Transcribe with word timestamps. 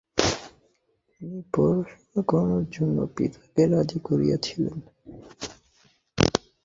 তিনি 1.11 1.39
পড়াশোনা 1.53 2.21
করার 2.31 2.63
জন্য 2.71 2.97
পিতাকে 3.15 3.63
রাজি 3.67 3.99
করিয়েছিলেন। 4.07 4.77